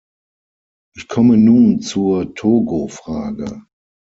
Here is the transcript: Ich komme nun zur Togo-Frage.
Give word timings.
Ich 0.95 1.07
komme 1.07 1.37
nun 1.37 1.79
zur 1.81 2.33
Togo-Frage. 2.33 3.65